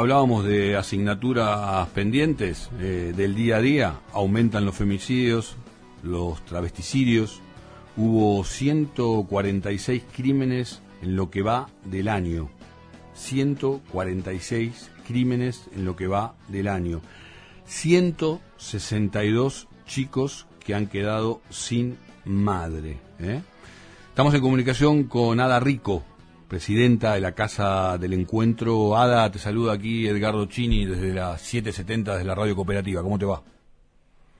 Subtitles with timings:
[0.00, 5.56] hablábamos de asignaturas pendientes eh, del día a día, aumentan los femicidios,
[6.02, 7.42] los travesticidios,
[7.98, 12.48] hubo 146 crímenes en lo que va del año.
[13.12, 17.02] 146 crímenes en lo que va del año.
[17.66, 22.96] 162 chicos que han quedado sin madre.
[23.18, 23.42] ¿eh?
[24.08, 26.04] Estamos en comunicación con Ada Rico,
[26.50, 28.96] presidenta de la Casa del Encuentro.
[28.96, 33.02] Ada, te saluda aquí Edgardo Chini desde las 7.70 de la Radio Cooperativa.
[33.02, 33.40] ¿Cómo te va?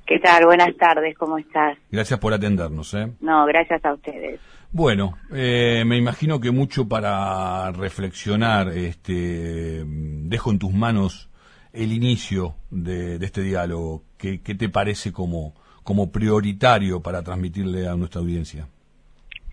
[0.06, 0.44] ¿Qué tal?
[0.44, 1.78] Buenas tardes, ¿cómo estás?
[1.88, 2.92] Gracias por atendernos.
[2.94, 3.12] ¿eh?
[3.20, 4.40] No, gracias a ustedes.
[4.72, 8.70] Bueno, eh, me imagino que mucho para reflexionar.
[8.70, 11.30] Este, dejo en tus manos
[11.72, 14.02] el inicio de, este diálogo.
[14.18, 15.54] ¿Qué, te parece como,
[15.84, 18.66] como prioritario para transmitirle a nuestra audiencia?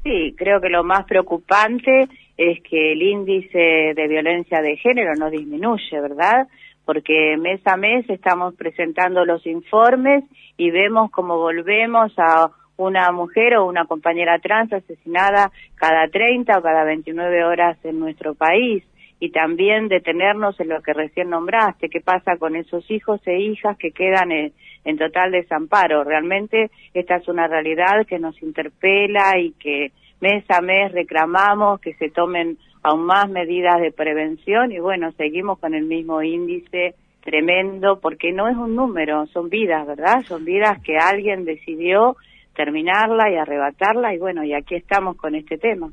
[0.03, 5.29] Sí, creo que lo más preocupante es que el índice de violencia de género no
[5.29, 6.47] disminuye, ¿verdad?
[6.85, 10.23] Porque mes a mes estamos presentando los informes
[10.55, 16.61] y vemos cómo volvemos a una mujer o una compañera trans asesinada cada 30 o
[16.61, 18.83] cada 29 horas en nuestro país
[19.19, 23.75] y también detenernos en lo que recién nombraste, qué pasa con esos hijos e hijas
[23.77, 24.53] que quedan en,
[24.85, 26.03] en, total desamparo.
[26.03, 31.93] Realmente esta es una realidad que nos interpela y que mes a mes reclamamos que
[31.95, 37.99] se tomen aún más medidas de prevención y bueno, seguimos con el mismo índice tremendo
[37.99, 40.23] porque no es un número, son vidas, ¿verdad?
[40.27, 42.15] Son vidas que alguien decidió
[42.55, 45.91] terminarla y arrebatarla y bueno, y aquí estamos con este tema.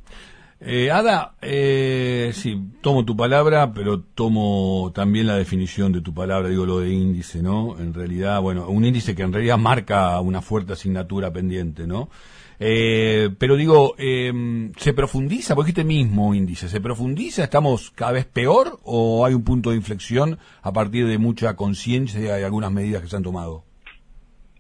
[0.60, 6.48] Eh, Ada, eh, sí, tomo tu palabra, pero tomo también la definición de tu palabra,
[6.48, 7.78] digo lo de índice, ¿no?
[7.78, 12.08] En realidad, bueno, un índice que en realidad marca una fuerte asignatura pendiente, ¿no?
[12.58, 15.54] Eh, pero digo, em, ¿se profundiza?
[15.54, 17.44] Porque este mismo índice, ¿se profundiza?
[17.44, 22.38] ¿Estamos cada vez peor o hay un punto de inflexión a partir de mucha conciencia
[22.38, 23.64] y algunas medidas que se han tomado?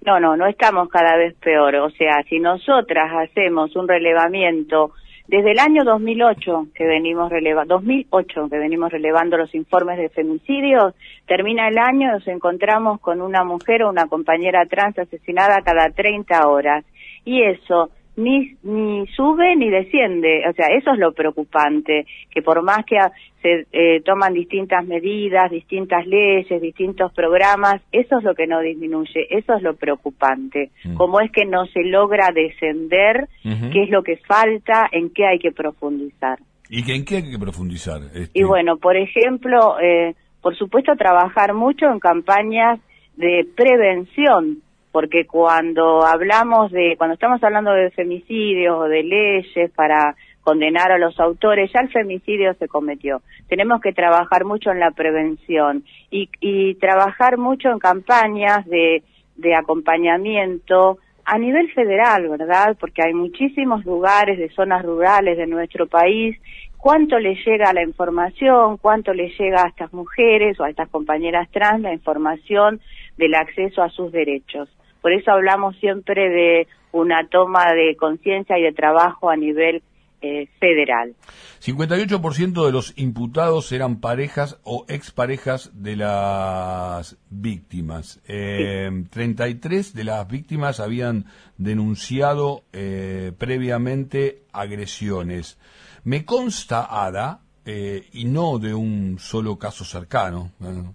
[0.04, 1.76] No, no, no estamos cada vez peor.
[1.76, 4.92] O sea, si nosotras hacemos un relevamiento
[5.26, 10.94] desde el año 2008 que venimos relevando, 2008 que venimos relevando los informes de femicidios,
[11.26, 16.46] termina el año nos encontramos con una mujer o una compañera trans asesinada cada 30
[16.46, 16.84] horas.
[17.24, 20.42] Y eso ni, ni sube ni desciende.
[20.48, 22.96] O sea, eso es lo preocupante, que por más que
[23.42, 29.26] se eh, toman distintas medidas, distintas leyes, distintos programas, eso es lo que no disminuye,
[29.30, 30.70] eso es lo preocupante.
[30.84, 30.94] Mm.
[30.94, 35.38] Cómo es que no se logra descender, qué es lo que falta, en qué hay
[35.38, 36.38] que profundizar.
[36.70, 38.00] ¿Y en qué hay que profundizar?
[38.14, 38.38] Este?
[38.38, 42.80] Y bueno, por ejemplo, eh, por supuesto, trabajar mucho en campañas
[43.16, 44.63] de prevención
[44.94, 50.98] porque cuando hablamos de, cuando estamos hablando de femicidios o de leyes para condenar a
[50.98, 53.20] los autores, ya el femicidio se cometió.
[53.48, 55.82] Tenemos que trabajar mucho en la prevención
[56.12, 59.02] y, y trabajar mucho en campañas de,
[59.34, 62.76] de acompañamiento a nivel federal, ¿verdad?
[62.78, 66.40] Porque hay muchísimos lugares de zonas rurales de nuestro país.
[66.78, 68.76] ¿Cuánto le llega la información?
[68.76, 72.80] ¿Cuánto le llega a estas mujeres o a estas compañeras trans la información
[73.16, 74.68] del acceso a sus derechos?
[75.04, 79.82] Por eso hablamos siempre de una toma de conciencia y de trabajo a nivel
[80.22, 81.14] eh, federal.
[81.62, 88.22] 58% de los imputados eran parejas o exparejas de las víctimas.
[88.24, 91.26] 33 eh, de las víctimas habían
[91.58, 95.58] denunciado eh, previamente agresiones.
[96.04, 100.52] Me consta, Ada, y no de un solo caso cercano,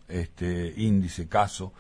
[0.08, 1.74] este índice caso,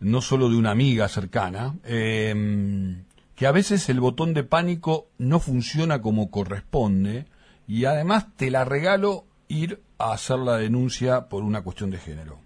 [0.00, 3.04] no solo de una amiga cercana, em,
[3.36, 7.26] que a veces el botón de pánico no funciona como corresponde
[7.66, 12.38] y además te la regalo ir a hacer la denuncia por una cuestión de género.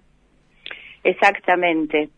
[1.03, 2.11] Exactamente.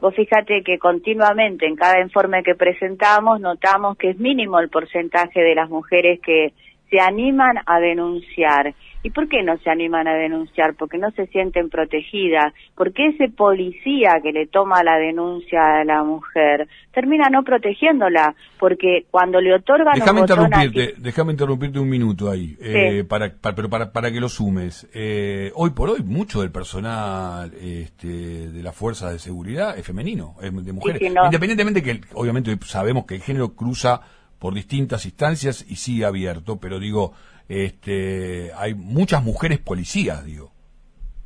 [0.00, 5.40] Vos fíjate que continuamente en cada informe que presentamos notamos que es mínimo el porcentaje
[5.40, 6.52] de las mujeres que
[6.92, 8.74] se animan a denunciar.
[9.02, 10.74] ¿Y por qué no se animan a denunciar?
[10.74, 12.52] Porque no se sienten protegidas.
[12.76, 18.34] Porque ese policía que le toma la denuncia a la mujer termina no protegiéndola.
[18.60, 23.90] Porque cuando le otorgan déjame interrumpirte, déjame interrumpirte un minuto ahí, eh, para, pero para,
[23.90, 24.86] para que lo sumes.
[24.94, 30.34] Eh, hoy por hoy mucho del personal este, de las fuerzas de seguridad es femenino,
[30.42, 31.00] es de mujeres.
[31.00, 34.02] Independientemente que obviamente sabemos que el género cruza
[34.42, 37.12] por distintas instancias y sigue abierto, pero digo,
[37.48, 40.50] este, hay muchas mujeres policías, digo.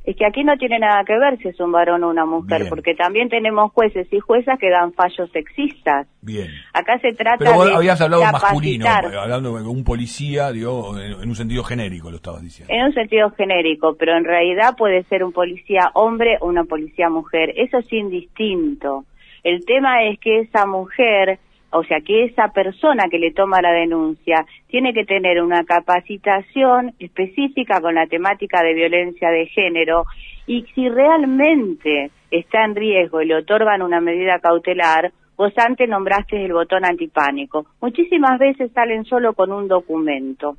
[0.04, 2.66] es que aquí no tiene nada que ver si es un varón o una mujer,
[2.68, 6.06] porque también tenemos jueces y juezas que dan fallos sexistas.
[6.20, 6.48] Bien.
[6.74, 11.26] Acá se trata Pero vos de habías hablado masculino, hablando de un policía, digo, en
[11.26, 12.74] un sentido genérico lo estabas diciendo.
[12.74, 17.08] En un sentido genérico, pero en realidad puede ser un policía hombre o una policía
[17.08, 17.54] mujer.
[17.56, 19.06] Eso es indistinto.
[19.42, 21.38] El tema es que esa mujer
[21.76, 26.94] o sea que esa persona que le toma la denuncia tiene que tener una capacitación
[26.98, 30.04] específica con la temática de violencia de género
[30.46, 36.44] y si realmente está en riesgo y le otorgan una medida cautelar, vos antes nombraste
[36.44, 37.66] el botón antipánico.
[37.80, 40.56] Muchísimas veces salen solo con un documento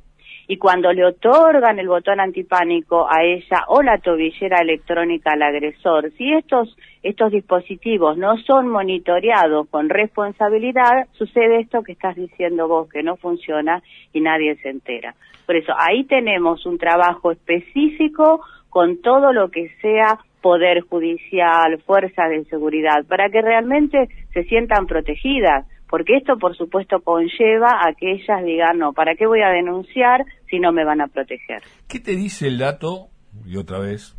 [0.50, 6.10] y cuando le otorgan el botón antipánico a ella o la tobillera electrónica al agresor,
[6.16, 12.88] si estos, estos dispositivos no son monitoreados con responsabilidad, sucede esto que estás diciendo vos,
[12.88, 13.82] que no funciona
[14.14, 15.14] y nadie se entera.
[15.44, 18.40] Por eso ahí tenemos un trabajo específico
[18.70, 24.86] con todo lo que sea poder judicial, fuerzas de seguridad, para que realmente se sientan
[24.86, 29.48] protegidas porque esto por supuesto conlleva a que ellas digan, no, ¿para qué voy a
[29.48, 31.62] denunciar si no me van a proteger?
[31.86, 33.08] ¿Qué te dice el dato?
[33.44, 34.16] Y otra vez,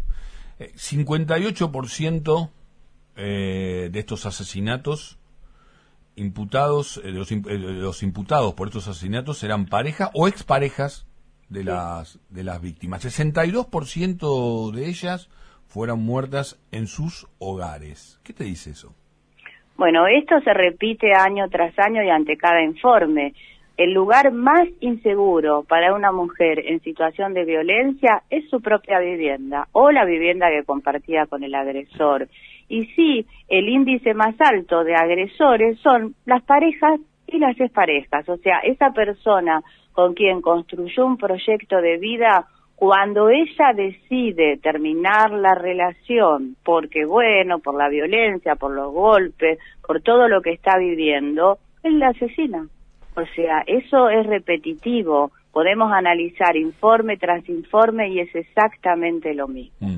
[0.59, 2.49] 58%
[3.15, 5.19] eh, eh, de estos asesinatos
[6.15, 11.07] imputados, eh, los, los, imputados por estos asesinatos eran pareja o exparejas
[11.49, 13.03] de las de las víctimas.
[13.05, 15.29] 62% de ellas
[15.67, 18.19] fueron muertas en sus hogares.
[18.23, 18.95] ¿Qué te dice eso?
[19.79, 23.33] Bueno, esto se repite año tras año y ante cada informe.
[23.77, 29.69] El lugar más inseguro para una mujer en situación de violencia es su propia vivienda
[29.71, 32.27] o la vivienda que compartía con el agresor.
[32.67, 38.27] Y sí, el índice más alto de agresores son las parejas y las exparejas.
[38.27, 42.47] O sea, esa persona con quien construyó un proyecto de vida
[42.79, 50.01] cuando ella decide terminar la relación, porque bueno, por la violencia, por los golpes, por
[50.01, 52.65] todo lo que está viviendo, él la asesina.
[53.15, 55.33] O sea, eso es repetitivo.
[55.51, 59.75] Podemos analizar informe tras informe y es exactamente lo mismo.
[59.81, 59.97] Mm.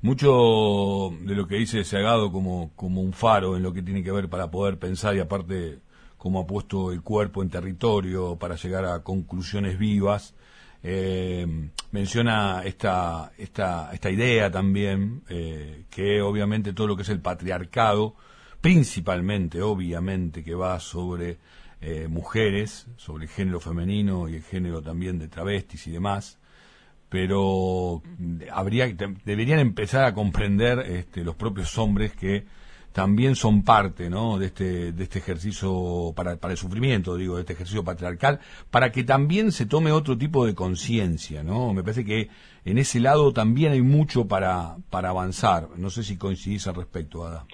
[0.00, 4.10] Mucho de lo que dice Seagado como, como un faro en lo que tiene que
[4.10, 5.80] ver para poder pensar y aparte
[6.16, 10.34] cómo ha puesto el cuerpo en territorio para llegar a conclusiones vivas
[10.82, 11.46] eh,
[11.92, 18.16] menciona esta, esta, esta idea también, eh, que obviamente todo lo que es el patriarcado,
[18.60, 21.38] principalmente, obviamente, que va sobre
[21.80, 26.38] eh, mujeres, sobre el género femenino y el género también de travestis y demás,
[27.08, 28.02] pero
[28.50, 28.86] habría
[29.24, 32.46] deberían empezar a comprender este, los propios hombres que
[32.92, 34.38] también son parte ¿no?
[34.38, 38.40] de, este, de este ejercicio para, para el sufrimiento, digo, de este ejercicio patriarcal,
[38.70, 41.42] para que también se tome otro tipo de conciencia.
[41.42, 41.72] ¿no?
[41.72, 42.28] Me parece que
[42.64, 45.68] en ese lado también hay mucho para, para avanzar.
[45.76, 47.44] No sé si coincidís al respecto, Ada.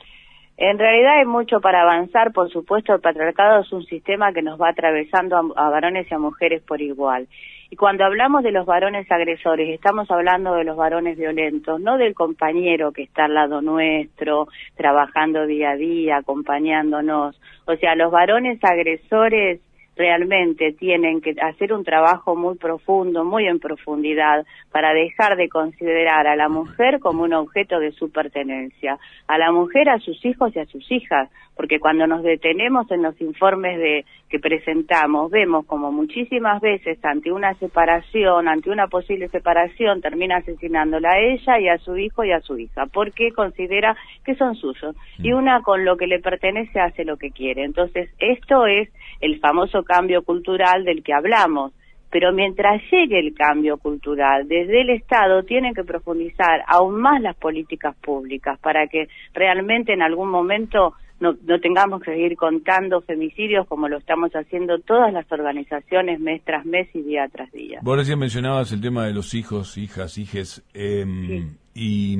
[0.58, 4.60] En realidad hay mucho para avanzar, por supuesto, el patriarcado es un sistema que nos
[4.60, 7.28] va atravesando a, varones y a mujeres por igual.
[7.70, 12.14] Y cuando hablamos de los varones agresores, estamos hablando de los varones violentos, no del
[12.14, 17.38] compañero que está al lado nuestro, trabajando día a día, acompañándonos.
[17.66, 19.60] O sea, los varones agresores
[19.98, 26.28] realmente tienen que hacer un trabajo muy profundo, muy en profundidad, para dejar de considerar
[26.28, 28.96] a la mujer como un objeto de su pertenencia,
[29.26, 33.02] a la mujer, a sus hijos y a sus hijas, porque cuando nos detenemos en
[33.02, 39.28] los informes de que presentamos, vemos como muchísimas veces ante una separación, ante una posible
[39.28, 43.96] separación, termina asesinándola a ella y a su hijo y a su hija, porque considera
[44.24, 44.94] que son suyos.
[45.18, 47.64] Y una con lo que le pertenece hace lo que quiere.
[47.64, 48.88] Entonces, esto es
[49.20, 51.72] el famoso cambio cultural del que hablamos.
[52.10, 57.36] Pero mientras llegue el cambio cultural, desde el Estado tienen que profundizar aún más las
[57.36, 63.66] políticas públicas para que realmente en algún momento no, no tengamos que seguir contando femicidios
[63.66, 67.80] como lo estamos haciendo todas las organizaciones mes tras mes y día tras día.
[67.82, 72.16] Vos recién mencionabas el tema de los hijos, hijas, hijes, em, y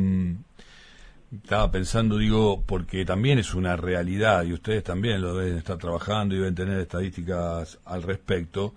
[1.33, 6.35] estaba pensando, digo, porque también es una realidad y ustedes también lo deben estar trabajando
[6.35, 8.75] y deben tener estadísticas al respecto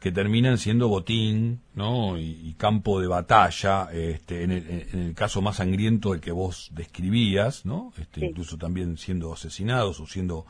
[0.00, 2.18] que terminan siendo botín ¿no?
[2.18, 7.92] y, campo de batalla, este, en, el, caso más sangriento el que vos describías, ¿no?
[7.98, 10.46] este, incluso también siendo asesinados o siendo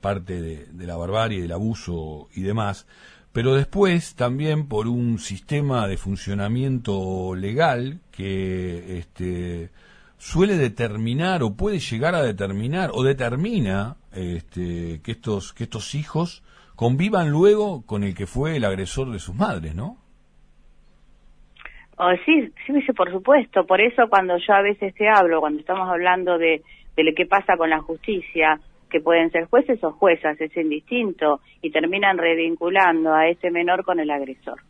[0.00, 2.86] parte de, la barbarie, del abuso y demás,
[3.32, 9.70] pero después también por un sistema de funcionamiento legal que este,
[10.18, 16.42] suele determinar o puede llegar a determinar o determina este, que estos que estos hijos
[16.76, 19.96] convivan luego con el que fue el agresor de sus madres, ¿no?
[21.96, 23.66] Oh, sí, sí, por supuesto.
[23.66, 26.62] Por eso cuando yo a veces te hablo, cuando estamos hablando de,
[26.96, 31.40] de lo que pasa con la justicia, que pueden ser jueces o juezas, es indistinto,
[31.60, 34.60] y terminan revinculando a ese menor con el agresor.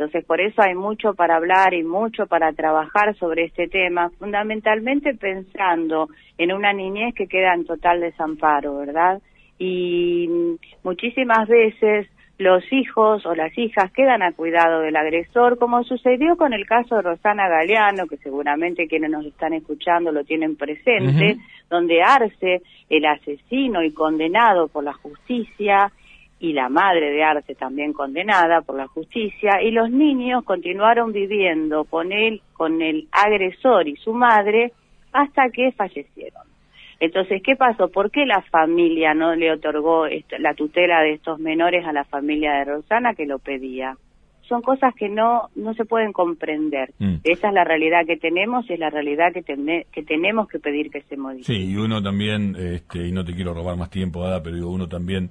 [0.00, 5.14] Entonces, por eso hay mucho para hablar y mucho para trabajar sobre este tema, fundamentalmente
[5.14, 9.20] pensando en una niñez que queda en total desamparo, ¿verdad?
[9.58, 16.38] Y muchísimas veces los hijos o las hijas quedan a cuidado del agresor, como sucedió
[16.38, 21.36] con el caso de Rosana Galeano, que seguramente quienes nos están escuchando lo tienen presente,
[21.68, 25.92] donde Arce, el asesino y condenado por la justicia,
[26.40, 31.84] y la madre de Arce también condenada por la justicia, y los niños continuaron viviendo
[31.84, 34.72] con él, con el agresor y su madre,
[35.12, 36.50] hasta que fallecieron.
[36.98, 37.88] Entonces, ¿qué pasó?
[37.88, 40.06] ¿Por qué la familia no le otorgó
[40.38, 43.96] la tutela de estos menores a la familia de Rosana que lo pedía?
[44.42, 46.90] Son cosas que no, no se pueden comprender.
[46.98, 47.16] Mm.
[47.22, 50.90] Esa es la realidad que tenemos y es la realidad que, que tenemos que pedir
[50.90, 51.52] que se modifique.
[51.52, 54.88] Sí, y uno también, este, y no te quiero robar más tiempo, Ada, pero uno
[54.88, 55.30] también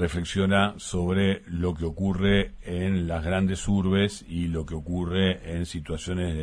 [0.00, 6.34] reflexiona sobre lo que ocurre en las grandes urbes y lo que ocurre en situaciones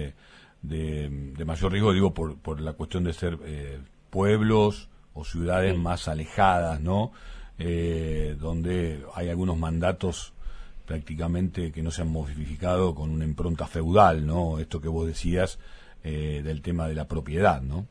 [0.61, 5.77] de, de, mayor riesgo, digo, por, por la cuestión de ser eh, pueblos o ciudades
[5.77, 7.11] más alejadas, ¿no?
[7.57, 10.33] Eh, donde hay algunos mandatos
[10.85, 14.59] prácticamente que no se han modificado con una impronta feudal, ¿no?
[14.59, 15.57] Esto que vos decías
[16.03, 17.87] eh, del tema de la propiedad, ¿no?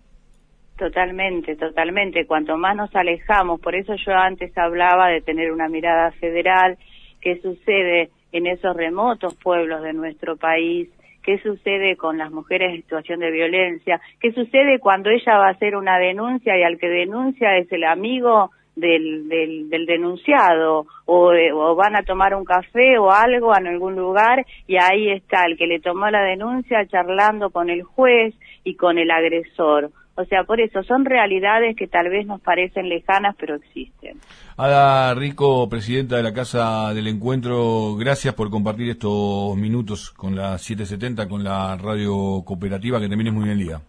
[0.77, 2.27] Totalmente, totalmente.
[2.27, 6.77] Cuanto más nos alejamos, por eso yo antes hablaba de tener una mirada federal,
[7.23, 10.91] qué sucede en esos remotos pueblos de nuestro país,
[11.23, 15.53] qué sucede con las mujeres en situación de violencia, qué sucede cuando ella va a
[15.53, 21.75] hacer una denuncia y al que denuncia es el amigo del, del, denunciado o, o,
[21.75, 25.67] van a tomar un café o algo en algún lugar y ahí está el que
[25.67, 29.91] le tomó la denuncia charlando con el juez y con el agresor.
[30.17, 34.19] O sea, por eso son realidades que tal vez nos parecen lejanas, pero existen.
[34.57, 40.57] Ada Rico, presidenta de la Casa del Encuentro, gracias por compartir estos minutos con la
[40.57, 43.81] 770, con la radio cooperativa, que termines muy bien día.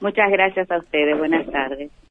[0.00, 1.90] Muchas gracias a ustedes, buenas tardes.